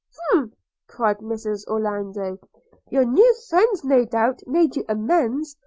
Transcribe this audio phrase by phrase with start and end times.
[0.31, 0.55] 'Humph!'
[0.89, 2.39] cried Mrs Rayland,
[2.89, 5.55] 'your new friends no doubt made you amends.